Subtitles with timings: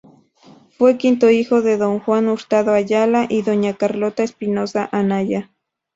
[0.79, 5.51] Fue quinto hijo de don Juan Hurtado Ayala y doña Carlota Espinoza Anaya.